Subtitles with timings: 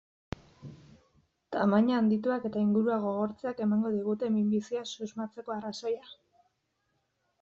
[1.55, 6.03] Tamaina handituak eta ingurua gogortzeak emango digute minbiziaz susmatzeko arrazoia.